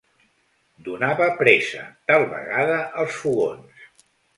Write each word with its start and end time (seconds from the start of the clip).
Donava 0.87 1.29
pressa, 1.43 1.85
tal 2.11 2.29
vegada 2.35 2.83
als 3.05 3.23
fogons. 3.23 3.91